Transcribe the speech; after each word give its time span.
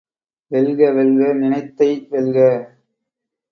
வெல்க 0.51 0.79
வெல்க 0.91 1.21
நினைத்தை 1.33 1.89
வெல்க! 2.11 2.37